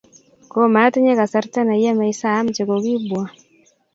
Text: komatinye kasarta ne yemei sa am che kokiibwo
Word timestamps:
komatinye 0.51 1.13
kasarta 1.19 1.61
ne 1.63 1.75
yemei 1.83 2.17
sa 2.21 2.29
am 2.39 2.47
che 2.55 2.63
kokiibwo 2.69 3.19